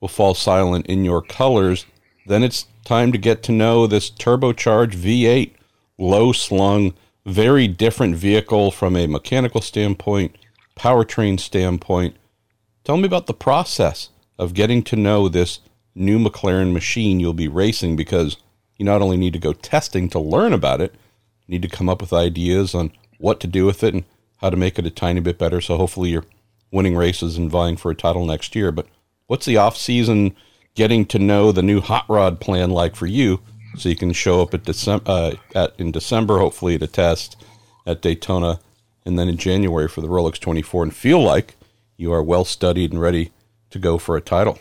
will 0.00 0.08
fall 0.08 0.34
silent 0.34 0.86
in 0.86 1.04
your 1.04 1.22
colors. 1.22 1.86
Then 2.26 2.42
it's 2.42 2.66
time 2.84 3.12
to 3.12 3.18
get 3.18 3.42
to 3.44 3.52
know 3.52 3.86
this 3.86 4.10
turbocharged 4.10 4.94
V8, 4.94 5.52
low 5.98 6.32
slung, 6.32 6.94
very 7.26 7.68
different 7.68 8.16
vehicle 8.16 8.70
from 8.70 8.96
a 8.96 9.06
mechanical 9.06 9.60
standpoint, 9.60 10.36
powertrain 10.76 11.38
standpoint. 11.38 12.16
Tell 12.84 12.96
me 12.96 13.06
about 13.06 13.26
the 13.26 13.34
process 13.34 14.08
of 14.38 14.54
getting 14.54 14.82
to 14.84 14.96
know 14.96 15.28
this 15.28 15.60
new 16.00 16.18
McLaren 16.18 16.72
machine 16.72 17.20
you'll 17.20 17.34
be 17.34 17.48
racing 17.48 17.96
because 17.96 18.36
you 18.76 18.84
not 18.84 19.02
only 19.02 19.16
need 19.16 19.34
to 19.34 19.38
go 19.38 19.52
testing 19.52 20.08
to 20.08 20.18
learn 20.18 20.52
about 20.52 20.80
it, 20.80 20.94
you 21.46 21.52
need 21.52 21.62
to 21.62 21.76
come 21.76 21.88
up 21.88 22.00
with 22.00 22.12
ideas 22.12 22.74
on 22.74 22.90
what 23.18 23.38
to 23.40 23.46
do 23.46 23.66
with 23.66 23.84
it 23.84 23.94
and 23.94 24.04
how 24.38 24.48
to 24.48 24.56
make 24.56 24.78
it 24.78 24.86
a 24.86 24.90
tiny 24.90 25.20
bit 25.20 25.38
better. 25.38 25.60
So 25.60 25.76
hopefully 25.76 26.10
you're 26.10 26.24
winning 26.72 26.96
races 26.96 27.36
and 27.36 27.50
vying 27.50 27.76
for 27.76 27.90
a 27.90 27.94
title 27.94 28.24
next 28.24 28.56
year. 28.56 28.72
But 28.72 28.86
what's 29.26 29.44
the 29.44 29.58
off 29.58 29.76
season 29.76 30.34
getting 30.74 31.04
to 31.06 31.18
know 31.18 31.52
the 31.52 31.62
new 31.62 31.80
hot 31.80 32.06
rod 32.08 32.40
plan 32.40 32.70
like 32.70 32.96
for 32.96 33.06
you 33.06 33.40
so 33.76 33.88
you 33.88 33.96
can 33.96 34.12
show 34.12 34.40
up 34.40 34.54
at 34.54 34.64
December 34.64 35.04
uh, 35.06 35.32
at 35.54 35.74
in 35.78 35.92
December 35.92 36.38
hopefully 36.38 36.78
to 36.78 36.86
test 36.86 37.36
at 37.86 38.00
Daytona 38.00 38.60
and 39.04 39.18
then 39.18 39.28
in 39.28 39.36
January 39.36 39.88
for 39.88 40.00
the 40.00 40.08
Rolex 40.08 40.38
24 40.38 40.84
and 40.84 40.94
feel 40.94 41.22
like 41.22 41.56
you 41.96 42.12
are 42.12 42.22
well 42.22 42.44
studied 42.44 42.92
and 42.92 43.00
ready 43.00 43.30
to 43.70 43.78
go 43.78 43.98
for 43.98 44.16
a 44.16 44.20
title. 44.20 44.58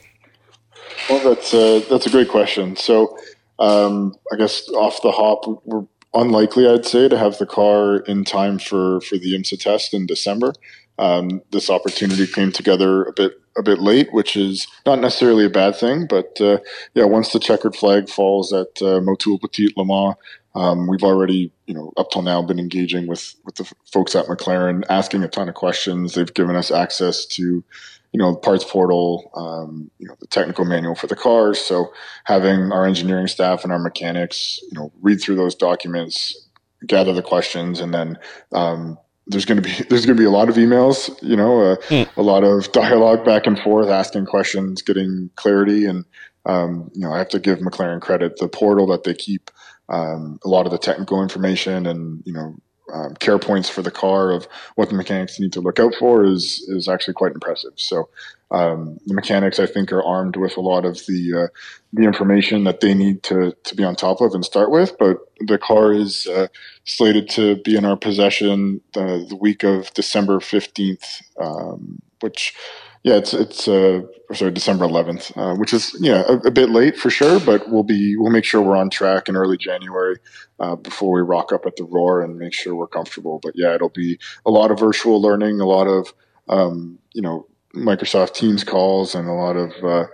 Well, 1.10 1.34
that's 1.34 1.53
a, 1.53 1.79
that's 1.89 2.05
a 2.05 2.10
great 2.10 2.29
question. 2.29 2.75
So, 2.75 3.17
um, 3.60 4.15
I 4.31 4.38
guess 4.38 4.67
off 4.69 5.01
the 5.01 5.12
hop, 5.12 5.46
we're 5.65 5.86
unlikely, 6.13 6.67
I'd 6.67 6.86
say, 6.86 7.08
to 7.08 7.17
have 7.17 7.38
the 7.38 7.46
car 7.46 7.98
in 7.98 8.24
time 8.24 8.60
for 8.60 9.01
for 9.01 9.17
the 9.17 9.36
IMSA 9.36 9.60
test 9.60 9.93
in 9.93 10.05
December. 10.05 10.53
Um, 10.98 11.41
this 11.51 11.69
opportunity 11.69 12.27
came 12.27 12.51
together 12.51 13.03
a 13.03 13.13
bit 13.13 13.34
a 13.58 13.63
bit 13.63 13.79
late, 13.79 14.13
which 14.13 14.36
is 14.36 14.67
not 14.86 15.00
necessarily 15.00 15.46
a 15.46 15.50
bad 15.50 15.75
thing. 15.75 16.08
But 16.08 16.39
uh, 16.41 16.60
yeah, 16.93 17.05
once 17.05 17.31
the 17.31 17.39
checkered 17.39 17.75
flag 17.75 18.10
falls 18.10 18.53
at 18.53 18.81
uh, 18.81 19.00
Motul 19.01 19.39
Petit 19.41 19.74
Le 19.75 19.86
Mans 19.86 20.15
Um, 20.55 20.88
we've 20.88 21.03
already, 21.03 21.51
you 21.67 21.74
know, 21.74 21.93
up 21.98 22.12
till 22.12 22.22
now 22.22 22.41
been 22.41 22.60
engaging 22.60 23.08
with 23.08 23.36
with 23.46 23.55
the 23.55 23.72
folks 23.91 24.15
at 24.15 24.25
McLaren, 24.25 24.84
asking 24.89 25.24
a 25.24 25.27
ton 25.27 25.50
of 25.50 25.55
questions. 25.55 26.13
They've 26.13 26.34
given 26.34 26.55
us 26.55 26.72
access 26.72 27.25
to, 27.27 27.63
you 28.12 28.18
know, 28.18 28.36
parts 28.36 28.63
portal, 28.63 29.32
um, 29.36 29.92
you 30.00 30.08
know, 30.08 30.16
the 30.20 30.28
technical 30.28 30.66
manual 30.66 30.96
for 30.96 31.08
the 31.08 31.16
cars. 31.16 31.60
So 31.60 31.92
having 32.24 32.72
our 32.72 32.86
engineering 32.86 33.28
staff 33.28 33.63
and 33.63 33.72
our 33.72 33.80
mechanics, 33.80 34.60
you 34.72 34.80
know, 34.80 34.92
read 35.01 35.22
through 35.22 35.36
those 35.36 35.56
documents, 35.56 36.48
gather 36.88 37.13
the 37.13 37.22
questions, 37.22 37.80
and 37.80 37.94
then 37.94 38.18
um, 38.51 38.98
there's 39.28 39.46
going 39.46 39.62
to 39.62 39.68
be 39.68 39.84
there's 39.89 40.06
going 40.06 40.18
to 40.18 40.22
be 40.22 40.25
a 40.28 40.32
lot 40.32 40.50
of 40.50 40.56
emails, 40.56 41.22
you 41.22 41.36
know, 41.36 41.62
uh, 41.62 41.75
mm. 41.88 42.10
a 42.18 42.22
lot 42.22 42.44
of 42.44 42.72
dialogue 42.72 43.24
back 43.24 43.46
and 43.46 43.60
forth, 43.60 43.89
asking 43.89 44.25
questions, 44.25 44.82
getting 44.82 45.30
clarity, 45.36 45.86
and 45.86 46.06
um, 46.46 46.89
you 46.94 47.01
know, 47.01 47.13
I 47.13 47.20
have 47.20 47.30
to 47.30 47.39
give 47.39 47.60
McLaren 47.60 48.01
credit. 48.01 48.38
The 48.38 48.48
portal 48.48 48.88
that 48.88 49.04
they 49.04 49.13
keep 49.13 49.51
um, 49.89 50.39
a 50.44 50.50
lot 50.50 50.66
of 50.66 50.72
the 50.72 50.78
technical 50.78 51.22
information 51.22 51.86
and 51.86 52.24
you 52.25 52.34
know 52.34 52.56
um, 52.93 53.15
care 53.15 53.39
points 53.39 53.69
for 53.69 53.81
the 53.81 53.91
car 53.91 54.31
of 54.31 54.48
what 54.75 54.89
the 54.89 54.96
mechanics 54.96 55.39
need 55.39 55.53
to 55.53 55.62
look 55.62 55.79
out 55.79 55.93
for 55.96 56.24
is 56.24 56.65
is 56.67 56.88
actually 56.88 57.13
quite 57.15 57.34
impressive. 57.34 57.74
So 57.75 58.10
um, 58.51 58.98
the 59.05 59.13
mechanics, 59.13 59.60
I 59.60 59.67
think, 59.67 59.91
are 59.91 60.03
armed 60.03 60.36
with 60.36 60.58
a 60.58 60.62
lot 60.62 60.86
of 60.86 60.96
the 61.08 61.43
uh, 61.43 61.48
the 61.93 62.03
information 62.03 62.63
that 62.63 62.79
they 62.79 62.93
need 62.93 63.24
to 63.24 63.53
to 63.63 63.75
be 63.75 63.84
on 63.84 63.96
top 63.96 64.22
of 64.22 64.34
and 64.34 64.43
start 64.43 64.72
with. 64.72 64.98
But 64.98 65.17
the 65.39 65.58
car 65.58 65.93
is 65.93 66.27
uh, 66.27 66.48
slated 66.84 67.29
to 67.31 67.58
be 67.58 67.75
in 67.75 67.86
our 67.86 67.98
possession 67.98 68.81
the, 68.93 69.25
the 69.29 69.36
week 69.36 69.63
of 69.63 69.93
December 69.93 70.39
fifteenth, 70.39 71.22
um, 71.39 72.01
which 72.22 72.55
yeah, 73.03 73.15
it's 73.15 73.34
it's 73.34 73.68
uh, 73.68 74.01
sorry 74.34 74.51
December 74.51 74.86
11th, 74.86 75.32
uh, 75.38 75.56
which 75.56 75.74
is 75.74 75.96
yeah 76.00 76.24
a, 76.27 76.34
a, 76.48 76.51
bit 76.51 76.70
late 76.70 76.98
for 76.98 77.10
sure, 77.10 77.39
but 77.39 77.70
we'll 77.70 77.84
be 77.84 78.18
we'll 78.18 78.32
make 78.32 78.44
sure 78.44 78.62
we're 78.62 78.75
on 78.75 78.89
track 78.89 79.29
in 79.29 79.38
early 79.38 79.58
January 79.58 80.18
uh, 80.60 80.75
before 80.75 81.13
we 81.13 81.22
rock 81.22 81.53
up 81.53 81.65
at 81.65 81.77
the 81.77 81.86
Roar 81.86 82.22
and 82.22 82.38
make 82.38 82.53
sure 82.53 82.75
we're 82.75 82.88
comfortable. 82.88 83.39
But 83.41 83.53
yeah, 83.56 83.74
it'll 83.74 83.89
be 83.89 84.20
a 84.46 84.51
lot 84.51 84.70
of 84.70 84.79
virtual 84.79 85.22
learning, 85.22 85.62
a 85.62 85.65
lot 85.65 85.88
of 85.88 86.13
um, 86.50 87.00
you 87.13 87.22
know 87.22 87.48
Microsoft 87.74 88.34
Teams 88.34 88.65
calls, 88.65 89.15
and 89.15 89.29
a 89.29 89.34
lot 89.34 89.56
of 89.56 89.72
uh, 89.82 90.06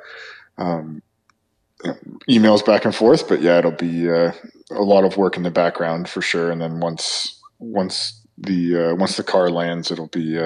um, 0.62 1.02
emails 2.30 2.64
back 2.64 2.86
and 2.86 2.94
forth. 2.94 3.28
But 3.28 3.42
yeah, 3.42 3.58
it'll 3.58 3.72
be 3.72 4.12
uh, 4.12 4.32
a 4.70 4.84
lot 4.84 5.06
of 5.06 5.18
work 5.18 5.38
in 5.38 5.44
the 5.44 5.50
background 5.50 6.08
for 6.08 6.22
sure. 6.22 6.52
And 6.52 6.62
then 6.62 6.82
once 6.82 7.42
once 7.58 8.22
the 8.38 8.92
uh, 8.92 8.96
once 8.96 9.18
the 9.18 9.24
car 9.24 9.50
lands, 9.50 9.90
it'll 9.90 10.08
be 10.08 10.38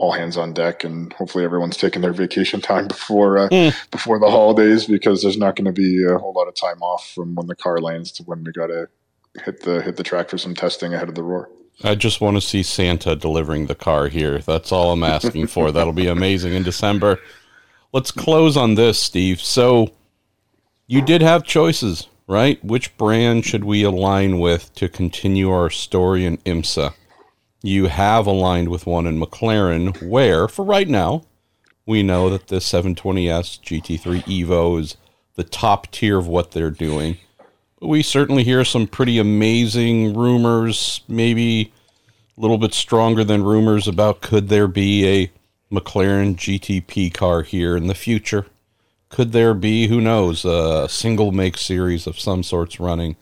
all 0.00 0.12
hands 0.12 0.38
on 0.38 0.54
deck, 0.54 0.82
and 0.82 1.12
hopefully 1.12 1.44
everyone's 1.44 1.76
taking 1.76 2.00
their 2.00 2.14
vacation 2.14 2.60
time 2.60 2.88
before 2.88 3.38
uh, 3.38 3.48
mm. 3.50 3.90
before 3.90 4.18
the 4.18 4.30
holidays 4.30 4.86
because 4.86 5.22
there's 5.22 5.38
not 5.38 5.54
going 5.54 5.66
to 5.66 5.72
be 5.72 6.02
a 6.04 6.18
whole 6.18 6.32
lot 6.32 6.48
of 6.48 6.54
time 6.54 6.82
off 6.82 7.12
from 7.14 7.34
when 7.34 7.46
the 7.46 7.54
car 7.54 7.78
lands 7.78 8.10
to 8.10 8.22
when 8.24 8.42
we 8.42 8.50
got 8.50 8.68
to 8.68 8.88
hit 9.44 9.62
the 9.62 9.82
hit 9.82 9.96
the 9.96 10.02
track 10.02 10.28
for 10.28 10.38
some 10.38 10.54
testing 10.54 10.94
ahead 10.94 11.08
of 11.08 11.14
the 11.14 11.22
roar. 11.22 11.50
I 11.84 11.94
just 11.94 12.20
want 12.20 12.36
to 12.36 12.40
see 12.40 12.62
Santa 12.62 13.14
delivering 13.14 13.66
the 13.66 13.74
car 13.74 14.08
here. 14.08 14.38
That's 14.38 14.72
all 14.72 14.92
I'm 14.92 15.04
asking 15.04 15.46
for. 15.46 15.70
That'll 15.70 15.92
be 15.92 16.08
amazing 16.08 16.54
in 16.54 16.62
December. 16.62 17.18
Let's 17.92 18.10
close 18.10 18.56
on 18.56 18.74
this, 18.74 19.00
Steve. 19.00 19.40
So 19.40 19.90
you 20.86 21.00
did 21.00 21.22
have 21.22 21.44
choices, 21.44 22.06
right? 22.26 22.62
Which 22.64 22.96
brand 22.98 23.46
should 23.46 23.64
we 23.64 23.82
align 23.82 24.38
with 24.38 24.74
to 24.74 24.88
continue 24.88 25.50
our 25.50 25.70
story 25.70 26.24
in 26.24 26.36
IMSA? 26.38 26.92
You 27.62 27.86
have 27.86 28.26
aligned 28.26 28.68
with 28.68 28.86
one 28.86 29.06
in 29.06 29.20
McLaren, 29.20 30.08
where, 30.08 30.48
for 30.48 30.64
right 30.64 30.88
now, 30.88 31.24
we 31.86 32.02
know 32.02 32.30
that 32.30 32.48
the 32.48 32.56
720S 32.56 33.60
GT3 33.60 34.22
Evo 34.24 34.80
is 34.80 34.96
the 35.34 35.44
top 35.44 35.90
tier 35.90 36.18
of 36.18 36.26
what 36.26 36.52
they're 36.52 36.70
doing. 36.70 37.18
We 37.80 38.02
certainly 38.02 38.44
hear 38.44 38.64
some 38.64 38.86
pretty 38.86 39.18
amazing 39.18 40.14
rumors, 40.14 41.00
maybe 41.08 41.72
a 42.36 42.40
little 42.40 42.58
bit 42.58 42.74
stronger 42.74 43.24
than 43.24 43.42
rumors 43.42 43.88
about 43.88 44.20
could 44.20 44.48
there 44.48 44.68
be 44.68 45.06
a 45.06 45.30
McLaren 45.72 46.36
GTP 46.36 47.12
car 47.12 47.42
here 47.42 47.76
in 47.76 47.86
the 47.86 47.94
future? 47.94 48.46
Could 49.08 49.32
there 49.32 49.54
be, 49.54 49.88
who 49.88 50.00
knows, 50.00 50.44
a 50.44 50.88
single 50.88 51.32
make 51.32 51.56
series 51.56 52.06
of 52.06 52.20
some 52.20 52.42
sorts 52.42 52.78
running? 52.78 53.16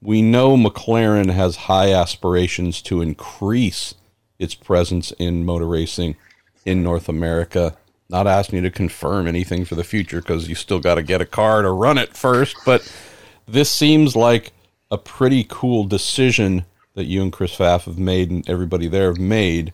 We 0.00 0.22
know 0.22 0.56
McLaren 0.56 1.30
has 1.30 1.56
high 1.56 1.92
aspirations 1.92 2.80
to 2.82 3.00
increase 3.00 3.94
its 4.38 4.54
presence 4.54 5.12
in 5.18 5.44
motor 5.44 5.66
racing 5.66 6.16
in 6.64 6.82
North 6.82 7.08
America. 7.08 7.76
Not 8.08 8.26
asking 8.26 8.58
you 8.58 8.62
to 8.62 8.70
confirm 8.70 9.26
anything 9.26 9.64
for 9.64 9.74
the 9.74 9.84
future 9.84 10.20
because 10.20 10.48
you 10.48 10.54
still 10.54 10.78
got 10.78 10.94
to 10.94 11.02
get 11.02 11.20
a 11.20 11.26
car 11.26 11.62
to 11.62 11.70
run 11.70 11.98
it 11.98 12.16
first, 12.16 12.56
but 12.64 12.90
this 13.46 13.70
seems 13.70 14.14
like 14.14 14.52
a 14.90 14.98
pretty 14.98 15.44
cool 15.48 15.84
decision 15.84 16.64
that 16.94 17.04
you 17.04 17.22
and 17.22 17.32
Chris 17.32 17.56
Pfaff 17.56 17.84
have 17.84 17.98
made 17.98 18.30
and 18.30 18.48
everybody 18.48 18.88
there 18.88 19.08
have 19.08 19.20
made 19.20 19.72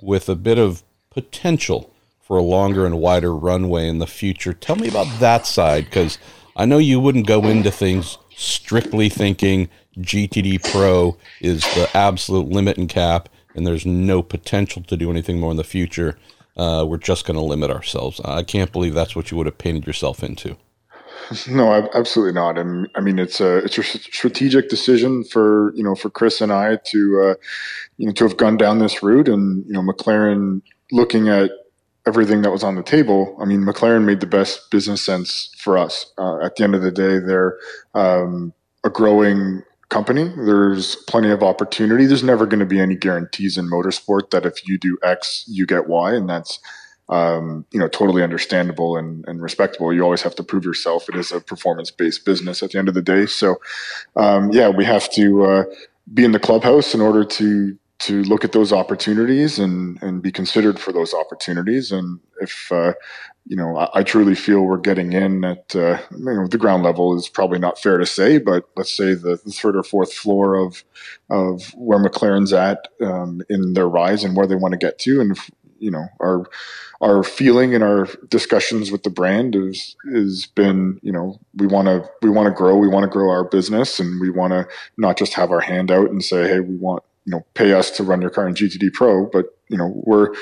with 0.00 0.28
a 0.28 0.34
bit 0.34 0.58
of 0.58 0.82
potential 1.10 1.92
for 2.20 2.36
a 2.36 2.42
longer 2.42 2.86
and 2.86 2.98
wider 2.98 3.34
runway 3.34 3.88
in 3.88 3.98
the 3.98 4.06
future. 4.06 4.52
Tell 4.52 4.76
me 4.76 4.88
about 4.88 5.08
that 5.18 5.46
side 5.46 5.86
because 5.86 6.18
I 6.56 6.66
know 6.66 6.78
you 6.78 7.00
wouldn't 7.00 7.26
go 7.26 7.46
into 7.46 7.70
things 7.70 8.18
strictly 8.42 9.08
thinking 9.08 9.68
GTD 9.98 10.70
Pro 10.72 11.16
is 11.40 11.62
the 11.74 11.88
absolute 11.94 12.48
limit 12.48 12.76
and 12.78 12.88
cap, 12.88 13.28
and 13.54 13.66
there's 13.66 13.86
no 13.86 14.22
potential 14.22 14.82
to 14.82 14.96
do 14.96 15.10
anything 15.10 15.38
more 15.38 15.50
in 15.50 15.56
the 15.56 15.64
future. 15.64 16.18
Uh, 16.56 16.84
we're 16.86 16.98
just 16.98 17.26
going 17.26 17.36
to 17.36 17.44
limit 17.44 17.70
ourselves. 17.70 18.20
I 18.24 18.42
can't 18.42 18.72
believe 18.72 18.94
that's 18.94 19.16
what 19.16 19.30
you 19.30 19.36
would 19.36 19.46
have 19.46 19.58
painted 19.58 19.86
yourself 19.86 20.22
into. 20.22 20.56
No, 21.48 21.88
absolutely 21.94 22.32
not. 22.32 22.58
And 22.58 22.88
I 22.94 23.00
mean, 23.00 23.18
it's 23.18 23.40
a 23.40 23.58
it's 23.58 23.78
a 23.78 23.82
strategic 23.82 24.68
decision 24.68 25.24
for 25.24 25.72
you 25.74 25.82
know 25.82 25.94
for 25.94 26.10
Chris 26.10 26.40
and 26.40 26.52
I 26.52 26.76
to 26.76 27.20
uh, 27.22 27.34
you 27.96 28.06
know 28.06 28.12
to 28.12 28.24
have 28.24 28.36
gone 28.36 28.56
down 28.56 28.80
this 28.80 29.02
route, 29.02 29.28
and 29.28 29.64
you 29.66 29.72
know 29.72 29.82
McLaren 29.82 30.62
looking 30.90 31.28
at 31.28 31.50
everything 32.06 32.42
that 32.42 32.50
was 32.50 32.64
on 32.64 32.74
the 32.74 32.82
table, 32.82 33.36
I 33.40 33.44
mean, 33.44 33.60
McLaren 33.60 34.04
made 34.04 34.20
the 34.20 34.26
best 34.26 34.70
business 34.70 35.02
sense 35.02 35.50
for 35.58 35.78
us. 35.78 36.12
Uh, 36.18 36.38
at 36.40 36.56
the 36.56 36.64
end 36.64 36.74
of 36.74 36.82
the 36.82 36.90
day, 36.90 37.18
they're 37.18 37.58
um, 37.94 38.52
a 38.84 38.90
growing 38.90 39.62
company. 39.88 40.32
There's 40.36 40.96
plenty 40.96 41.30
of 41.30 41.42
opportunity. 41.42 42.06
There's 42.06 42.24
never 42.24 42.46
going 42.46 42.60
to 42.60 42.66
be 42.66 42.80
any 42.80 42.96
guarantees 42.96 43.56
in 43.56 43.70
motorsport 43.70 44.30
that 44.30 44.46
if 44.46 44.66
you 44.66 44.78
do 44.78 44.98
X, 45.02 45.44
you 45.46 45.66
get 45.66 45.86
Y, 45.86 46.14
and 46.14 46.28
that's 46.28 46.58
um, 47.08 47.66
you 47.72 47.78
know 47.78 47.88
totally 47.88 48.22
understandable 48.22 48.96
and, 48.96 49.24
and, 49.28 49.42
respectable. 49.42 49.92
You 49.92 50.02
always 50.02 50.22
have 50.22 50.34
to 50.36 50.42
prove 50.42 50.64
yourself. 50.64 51.08
It 51.08 51.16
is 51.16 51.30
a 51.30 51.40
performance 51.40 51.90
based 51.90 52.24
business 52.24 52.62
at 52.62 52.70
the 52.70 52.78
end 52.78 52.88
of 52.88 52.94
the 52.94 53.02
day. 53.02 53.26
So 53.26 53.56
um, 54.16 54.50
yeah, 54.50 54.70
we 54.70 54.84
have 54.84 55.10
to 55.12 55.44
uh, 55.44 55.64
be 56.14 56.24
in 56.24 56.32
the 56.32 56.40
clubhouse 56.40 56.94
in 56.94 57.00
order 57.00 57.24
to 57.24 57.78
to 58.02 58.24
look 58.24 58.44
at 58.44 58.50
those 58.50 58.72
opportunities 58.72 59.60
and 59.60 60.02
and 60.02 60.22
be 60.22 60.32
considered 60.32 60.78
for 60.78 60.92
those 60.92 61.14
opportunities. 61.14 61.92
And 61.92 62.18
if 62.40 62.70
uh, 62.72 62.94
you 63.46 63.56
know, 63.56 63.76
I, 63.76 64.00
I, 64.00 64.02
truly 64.02 64.34
feel 64.34 64.62
we're 64.62 64.78
getting 64.78 65.12
in 65.12 65.44
at 65.44 65.74
uh, 65.76 65.98
you 66.10 66.24
know 66.24 66.48
the 66.48 66.58
ground 66.58 66.82
level 66.82 67.16
is 67.16 67.28
probably 67.28 67.60
not 67.60 67.78
fair 67.78 67.98
to 67.98 68.06
say, 68.06 68.38
but 68.38 68.64
let's 68.76 68.92
say 68.92 69.14
the, 69.14 69.40
the 69.44 69.52
third 69.52 69.76
or 69.76 69.84
fourth 69.84 70.12
floor 70.12 70.56
of 70.56 70.82
of 71.30 71.72
where 71.74 71.98
McLaren's 71.98 72.52
at 72.52 72.88
um, 73.00 73.42
in 73.48 73.74
their 73.74 73.88
rise 73.88 74.24
and 74.24 74.36
where 74.36 74.46
they 74.46 74.56
want 74.56 74.72
to 74.72 74.78
get 74.78 74.98
to, 75.00 75.20
and 75.20 75.38
you 75.78 75.90
know 75.90 76.06
our 76.20 76.44
our 77.00 77.22
feeling 77.22 77.72
and 77.72 77.84
our 77.84 78.08
discussions 78.28 78.90
with 78.90 79.04
the 79.04 79.10
brand 79.10 79.54
is 79.54 79.96
has 80.12 80.46
been 80.46 80.98
you 81.02 81.12
know 81.12 81.38
we 81.54 81.68
want 81.68 81.86
to 81.86 82.08
we 82.20 82.30
want 82.30 82.46
to 82.46 82.54
grow 82.54 82.76
we 82.76 82.88
want 82.88 83.04
to 83.04 83.10
grow 83.10 83.30
our 83.30 83.44
business 83.44 83.98
and 83.98 84.20
we 84.20 84.30
want 84.30 84.52
to 84.52 84.66
not 84.96 85.16
just 85.16 85.34
have 85.34 85.50
our 85.50 85.60
hand 85.60 85.90
out 85.90 86.08
and 86.10 86.22
say 86.22 86.46
hey 86.46 86.60
we 86.60 86.76
want 86.76 87.02
you 87.24 87.32
know 87.32 87.44
pay 87.54 87.72
us 87.72 87.90
to 87.92 88.02
run 88.02 88.20
your 88.20 88.30
car 88.30 88.46
in 88.46 88.54
GTD 88.54 88.92
Pro, 88.92 89.26
but 89.26 89.46
you 89.68 89.76
know 89.76 89.92
we're 90.04 90.34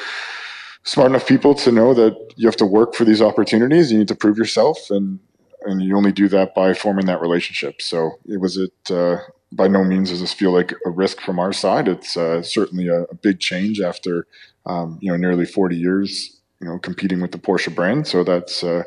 smart 0.85 1.11
enough 1.11 1.27
people 1.27 1.55
to 1.55 1.73
know 1.73 1.95
that 1.95 2.17
you 2.37 2.47
have 2.47 2.57
to 2.57 2.67
work 2.67 2.95
for 2.95 3.05
these 3.05 3.23
opportunities. 3.23 3.93
You 3.93 3.99
need 3.99 4.09
to 4.09 4.15
prove 4.15 4.39
yourself, 4.39 4.91
and 4.91 5.21
and 5.63 5.83
you 5.83 5.97
only 5.97 6.13
do 6.13 6.29
that 6.29 6.55
by 6.55 6.75
forming 6.75 7.07
that 7.07 7.21
relationship. 7.21 7.83
So 7.83 8.13
it 8.27 8.41
was 8.41 8.57
it. 8.57 8.91
Uh, 8.91 9.19
by 9.53 9.67
no 9.67 9.83
means 9.83 10.11
does 10.11 10.21
this 10.21 10.33
feel 10.33 10.53
like 10.53 10.73
a 10.87 10.91
risk 10.91 11.21
from 11.21 11.41
our 11.41 11.53
side. 11.53 11.89
It's 11.89 12.17
uh, 12.17 12.41
certainly 12.41 12.87
a, 12.87 13.03
a, 13.03 13.17
big 13.17 13.41
change 13.41 13.81
after 13.81 14.29
um, 14.65 14.99
you 15.03 15.11
know 15.11 15.17
nearly 15.17 15.45
40 15.45 15.77
years 15.77 16.41
you 16.61 16.69
know 16.69 16.79
competing 16.79 17.21
with 17.21 17.33
the 17.33 17.39
Porsche 17.39 17.75
brand. 17.75 18.07
So 18.07 18.23
that's 18.23 18.63
uh, 18.63 18.85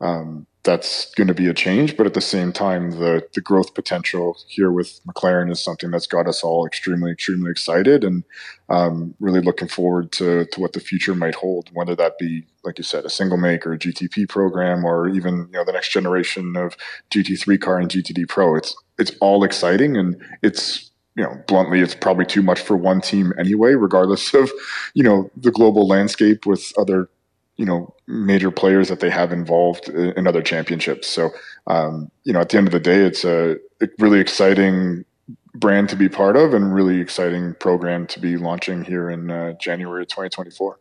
um, 0.00 0.46
that's 0.66 1.14
going 1.14 1.28
to 1.28 1.34
be 1.34 1.48
a 1.48 1.54
change. 1.54 1.96
But 1.96 2.04
at 2.04 2.12
the 2.12 2.20
same 2.20 2.52
time, 2.52 2.90
the 2.90 3.26
the 3.32 3.40
growth 3.40 3.72
potential 3.74 4.36
here 4.48 4.70
with 4.70 5.00
McLaren 5.06 5.50
is 5.50 5.60
something 5.60 5.90
that's 5.90 6.06
got 6.06 6.26
us 6.26 6.42
all 6.42 6.66
extremely 6.66 7.10
extremely 7.10 7.50
excited 7.50 8.04
and 8.04 8.24
um, 8.68 9.14
really 9.20 9.40
looking 9.40 9.68
forward 9.68 10.12
to 10.12 10.44
to 10.46 10.60
what 10.60 10.74
the 10.74 10.80
future 10.80 11.14
might 11.14 11.36
hold. 11.36 11.70
Whether 11.72 11.96
that 11.96 12.18
be 12.18 12.44
like 12.64 12.76
you 12.76 12.84
said, 12.84 13.04
a 13.04 13.10
single 13.10 13.38
make 13.38 13.64
or 13.64 13.72
a 13.72 13.78
GTP 13.78 14.28
program, 14.28 14.84
or 14.84 15.08
even 15.08 15.48
you 15.50 15.58
know 15.58 15.64
the 15.64 15.72
next 15.72 15.90
generation 15.90 16.56
of 16.56 16.76
GT3 17.10 17.58
car 17.58 17.78
and 17.78 17.88
GTD 17.88 18.28
Pro. 18.28 18.56
It's 18.56 18.76
it's 18.98 19.12
all 19.20 19.44
exciting 19.44 19.96
and 19.96 20.20
it's 20.42 20.90
you 21.16 21.24
know, 21.24 21.34
bluntly, 21.46 21.80
it's 21.80 21.94
probably 21.94 22.26
too 22.26 22.42
much 22.42 22.60
for 22.60 22.76
one 22.76 23.00
team 23.00 23.32
anyway, 23.38 23.72
regardless 23.72 24.34
of, 24.34 24.52
you 24.92 25.02
know, 25.02 25.30
the 25.34 25.50
global 25.50 25.88
landscape 25.88 26.44
with 26.44 26.74
other 26.76 27.08
you 27.56 27.64
know 27.64 27.94
major 28.06 28.50
players 28.50 28.88
that 28.88 29.00
they 29.00 29.10
have 29.10 29.32
involved 29.32 29.88
in 29.88 30.26
other 30.26 30.42
championships. 30.42 31.08
So 31.08 31.30
um, 31.66 32.10
you 32.24 32.32
know, 32.32 32.40
at 32.40 32.50
the 32.50 32.58
end 32.58 32.68
of 32.68 32.72
the 32.72 32.80
day, 32.80 33.04
it's 33.04 33.24
a 33.24 33.56
really 33.98 34.20
exciting 34.20 35.04
brand 35.54 35.88
to 35.88 35.96
be 35.96 36.08
part 36.08 36.36
of 36.36 36.54
and 36.54 36.74
really 36.74 37.00
exciting 37.00 37.54
program 37.54 38.06
to 38.06 38.20
be 38.20 38.36
launching 38.36 38.84
here 38.84 39.10
in 39.10 39.30
uh, 39.30 39.52
January 39.54 40.02
of 40.02 40.08
2024. 40.08 40.78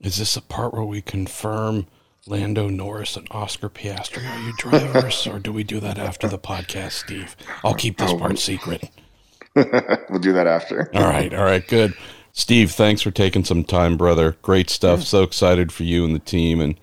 Is 0.00 0.18
this 0.18 0.36
a 0.36 0.42
part 0.42 0.74
where 0.74 0.84
we 0.84 1.00
confirm 1.00 1.86
Lando 2.26 2.68
Norris 2.68 3.16
and 3.16 3.26
Oscar 3.30 3.70
Piastri 3.70 4.28
are 4.28 4.40
you 4.40 4.52
drivers, 4.58 5.26
or 5.26 5.38
do 5.38 5.52
we 5.52 5.64
do 5.64 5.80
that 5.80 5.98
after 5.98 6.28
the 6.28 6.38
podcast, 6.38 6.92
Steve? 6.92 7.36
I'll 7.64 7.74
keep 7.74 7.98
this 7.98 8.12
part 8.12 8.38
secret. 8.38 8.90
we'll 9.54 10.20
do 10.20 10.32
that 10.34 10.46
after. 10.46 10.90
all 10.94 11.04
right, 11.04 11.32
all 11.32 11.44
right, 11.44 11.66
good. 11.66 11.94
Steve, 12.38 12.70
thanks 12.70 13.00
for 13.00 13.10
taking 13.10 13.44
some 13.44 13.64
time, 13.64 13.96
brother. 13.96 14.36
Great 14.42 14.68
stuff. 14.68 15.02
So 15.02 15.22
excited 15.22 15.72
for 15.72 15.84
you 15.84 16.04
and 16.04 16.14
the 16.14 16.18
team, 16.18 16.60
and 16.60 16.78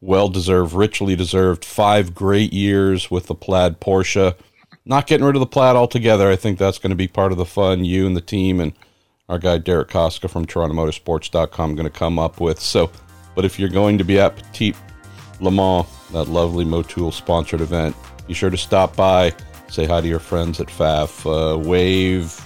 well 0.00 0.30
deserved, 0.30 0.72
richly 0.72 1.14
deserved. 1.14 1.62
Five 1.62 2.14
great 2.14 2.54
years 2.54 3.10
with 3.10 3.26
the 3.26 3.34
plaid 3.34 3.80
Porsche. 3.80 4.34
Not 4.86 5.06
getting 5.06 5.26
rid 5.26 5.36
of 5.36 5.40
the 5.40 5.46
plaid 5.46 5.76
altogether. 5.76 6.30
I 6.30 6.36
think 6.36 6.58
that's 6.58 6.78
going 6.78 6.90
to 6.90 6.96
be 6.96 7.06
part 7.06 7.32
of 7.32 7.38
the 7.38 7.44
fun. 7.44 7.84
You 7.84 8.06
and 8.06 8.16
the 8.16 8.22
team 8.22 8.60
and 8.60 8.72
our 9.28 9.38
guy 9.38 9.58
Derek 9.58 9.88
Koska 9.88 10.26
from 10.26 10.46
TorontoMotorsports.com 10.46 11.74
going 11.74 11.84
to 11.84 11.90
come 11.90 12.18
up 12.18 12.40
with. 12.40 12.58
So, 12.58 12.90
but 13.34 13.44
if 13.44 13.58
you're 13.58 13.68
going 13.68 13.98
to 13.98 14.04
be 14.04 14.18
at 14.18 14.36
Petit 14.36 14.74
Le 15.38 15.50
Mans, 15.50 15.86
that 16.12 16.28
lovely 16.28 16.64
Motul 16.64 17.12
sponsored 17.12 17.60
event, 17.60 17.94
be 18.26 18.32
sure 18.32 18.50
to 18.50 18.56
stop 18.56 18.96
by, 18.96 19.34
say 19.68 19.84
hi 19.84 20.00
to 20.00 20.08
your 20.08 20.18
friends 20.18 20.60
at 20.60 20.68
Pfaff, 20.68 21.26
uh, 21.26 21.58
wave, 21.58 22.40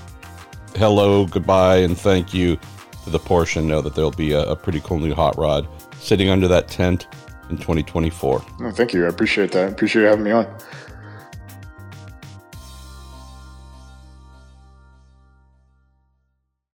hello, 0.78 1.26
goodbye, 1.26 1.78
and 1.78 1.98
thank 1.98 2.32
you 2.32 2.56
to 3.02 3.10
the 3.10 3.18
Porsche. 3.18 3.62
Know 3.62 3.80
that 3.82 3.94
there'll 3.96 4.12
be 4.12 4.32
a, 4.32 4.48
a 4.50 4.56
pretty 4.56 4.80
cool 4.80 4.98
new 4.98 5.12
hot 5.12 5.36
rod 5.36 5.66
sitting 5.98 6.30
under 6.30 6.46
that 6.48 6.68
tent 6.68 7.08
in 7.50 7.56
2024. 7.56 8.44
Oh, 8.60 8.70
thank 8.70 8.94
you. 8.94 9.04
I 9.04 9.08
appreciate 9.08 9.52
that. 9.52 9.64
I 9.64 9.68
appreciate 9.72 10.02
you 10.02 10.08
having 10.08 10.24
me 10.24 10.30
on. 10.30 10.46